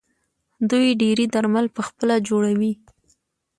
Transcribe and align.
دوی 0.69 0.87
ډیری 1.01 1.25
درمل 1.33 1.65
پخپله 1.77 2.15
جوړوي. 2.27 2.73